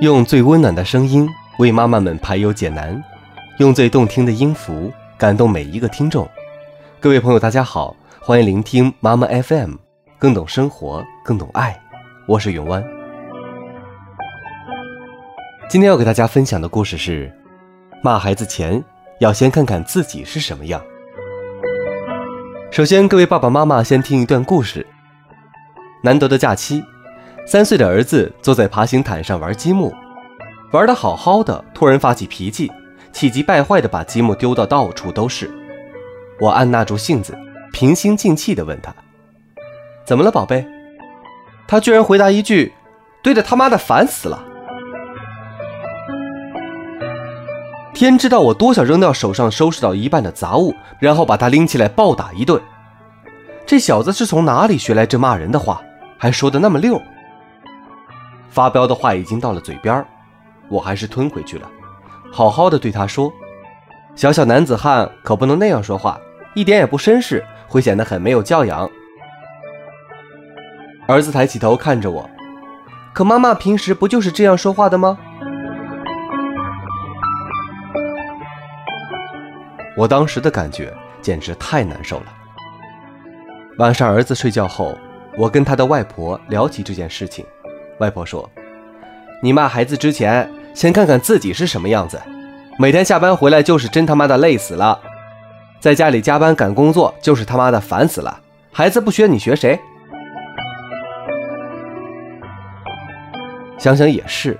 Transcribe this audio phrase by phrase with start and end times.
[0.00, 3.04] 用最温暖的声音为妈妈们排忧解难，
[3.58, 6.26] 用最动听的音符感动每一个听众。
[6.98, 9.74] 各位朋友，大家好，欢迎聆听妈妈 FM，
[10.18, 11.78] 更懂生活，更懂爱。
[12.26, 12.82] 我是永湾。
[15.68, 17.30] 今天要给大家分享的故事是：
[18.02, 18.82] 骂孩子前
[19.18, 20.82] 要先看看自己是什么样。
[22.70, 24.86] 首先，各位爸爸妈妈先听一段故事。
[26.02, 26.82] 难得的假期。
[27.50, 29.92] 三岁的儿子坐在爬行毯上玩积木，
[30.70, 32.70] 玩得好好的，突然发起脾气，
[33.10, 35.50] 气急败坏地把积木丢到到处都是。
[36.40, 37.36] 我按捺住性子，
[37.72, 38.94] 平心静气地问他
[40.06, 40.64] ：“怎么了，宝贝？”
[41.66, 42.72] 他居然回答一句
[43.20, 44.44] ：“对着他妈的烦死了！”
[47.92, 52.62] 天知道我多想扔掉手上收拾到一半的杂物，然后把他拎起来暴打一顿。
[53.66, 55.82] 这小子是从哪里学来这骂人的话，
[56.16, 57.02] 还说的那么溜？
[58.50, 60.04] 发飙的话已经到了嘴边
[60.68, 61.70] 我还是吞回去了，
[62.32, 63.32] 好好的对他说
[64.14, 66.20] ：“小小男子汉可不能那样说话，
[66.54, 68.90] 一点也不绅士，会显得很没有教养。”
[71.08, 72.28] 儿子抬起头看着我，
[73.12, 75.18] 可妈妈平时不就是这样说话的吗？
[79.96, 82.26] 我当时的感觉简直太难受了。
[83.78, 84.96] 晚上儿子睡觉后，
[85.36, 87.44] 我跟他的外婆聊起这件事情。
[88.00, 88.50] 外婆说
[89.42, 92.20] ：“你骂孩子之前，先看看自己是什么样子。
[92.78, 94.98] 每天下班回来就是真他妈的累死了，
[95.78, 98.40] 在家里加班赶工作就是他妈的烦死了。
[98.72, 99.78] 孩子不学你学谁？
[103.78, 104.58] 想想也是，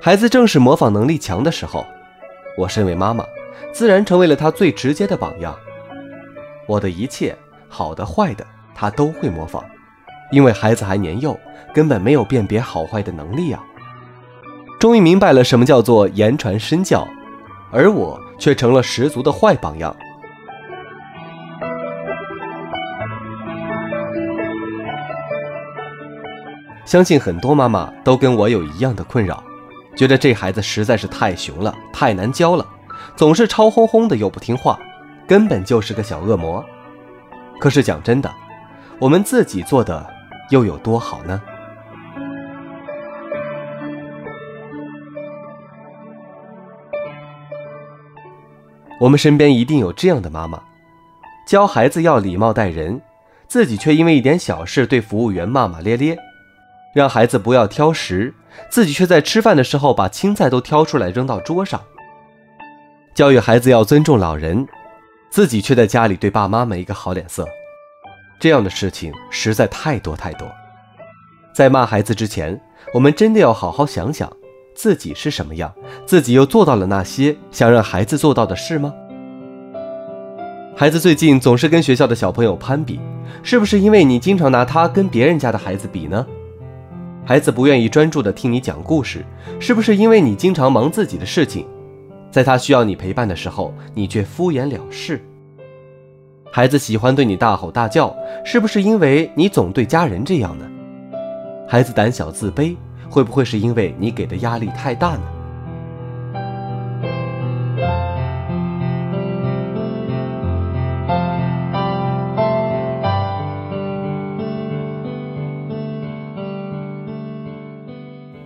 [0.00, 1.84] 孩子正是模仿能力强的时候，
[2.56, 3.22] 我身为妈妈，
[3.70, 5.54] 自然成为了他最直接的榜样。
[6.66, 7.36] 我的一切
[7.68, 9.62] 好的坏的，他都会模仿。”
[10.32, 11.38] 因为孩子还年幼，
[11.74, 13.62] 根本没有辨别好坏的能力啊！
[14.80, 17.06] 终于明白了什么叫做言传身教，
[17.70, 19.94] 而我却成了十足的坏榜样。
[26.86, 29.44] 相信很多妈妈都跟我有一样的困扰，
[29.94, 32.66] 觉得这孩子实在是太熊了，太难教了，
[33.14, 34.78] 总是吵哄哄的又不听话，
[35.26, 36.64] 根本就是个小恶魔。
[37.60, 38.30] 可是讲真的，
[38.98, 40.21] 我们自己做的。
[40.52, 41.40] 又有多好呢？
[49.00, 50.62] 我们身边一定有这样的妈妈，
[51.46, 53.00] 教孩子要礼貌待人，
[53.48, 56.14] 自己却因为一点小事对服务员骂骂咧咧；
[56.94, 58.34] 让孩子不要挑食，
[58.68, 61.80] 自己却在吃饭的时候把青菜都挑出来扔到桌上；
[63.14, 64.68] 教育孩子要尊重老人，
[65.30, 67.48] 自己却在家里对爸妈没一个好脸色。
[68.42, 70.50] 这样的事情实在太多太多，
[71.54, 72.60] 在骂孩子之前，
[72.92, 74.28] 我们真的要好好想想
[74.74, 75.72] 自己是什么样，
[76.04, 78.92] 自己又做到了那些想让孩子做到的事吗？
[80.74, 82.98] 孩子最近总是跟学校的小朋友攀比，
[83.44, 86.26] 是不是因为你经常拿他跟别人家的孩子比呢？
[87.24, 89.24] 孩子不愿意专注的听你讲故事，
[89.60, 91.64] 是不是因为你经常忙自己的事情，
[92.28, 95.24] 在他需要你陪伴的时候，你却敷衍了事？
[96.54, 98.14] 孩子喜欢对你大吼大叫，
[98.44, 100.66] 是不是因为你总对家人这样呢？
[101.66, 102.76] 孩子胆小自卑，
[103.08, 105.22] 会不会是因为你给的压力太大呢？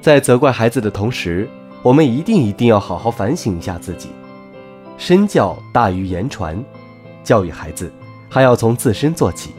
[0.00, 1.48] 在责怪孩子的同时，
[1.82, 4.10] 我们一定一定要好好反省一下自己，
[4.96, 6.56] 身教大于言传。
[7.26, 7.92] 教育孩子，
[8.30, 9.50] 还要从自身做起。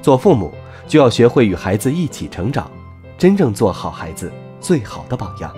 [0.00, 0.54] 做父母
[0.86, 2.70] 就要学会与孩子一起成长，
[3.18, 5.52] 真正做好孩子最好的榜样。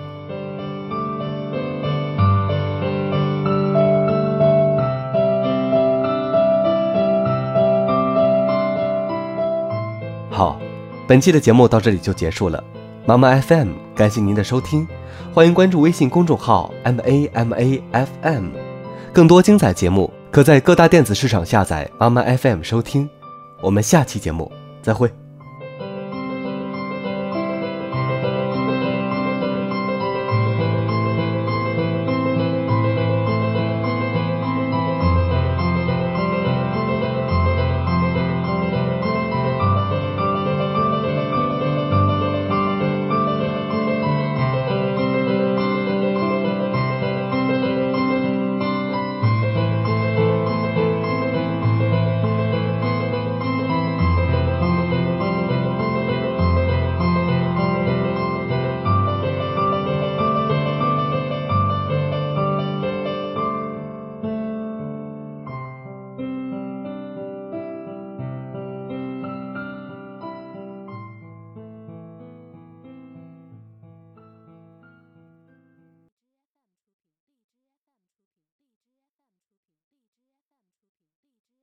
[10.31, 10.59] 好，
[11.07, 12.63] 本期的节目到这里就结束了。
[13.05, 14.87] 妈妈 FM，感谢您的收听，
[15.35, 18.49] 欢迎关注微信公众号 M A M A F M，
[19.13, 20.11] 更多精彩节目。
[20.37, 23.09] 可在各大电子市场下载妈妈 FM 收听，
[23.59, 24.51] 我们下期节目
[24.83, 25.11] 再会。